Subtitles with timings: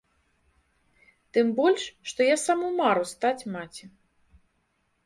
[1.37, 3.85] Тым больш, што я саму мару стаць маці.